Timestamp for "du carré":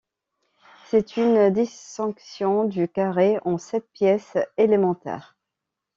2.63-3.37